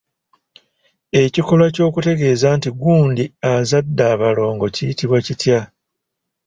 [1.23, 5.59] Ekikolwa ky'okutegeeza nti gundi azadde abalongo kiyitibwa kitya?